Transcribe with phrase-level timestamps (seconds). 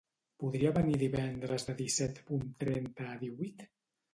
[0.43, 3.67] Podria venir divendres de disset punt trenta a divuit?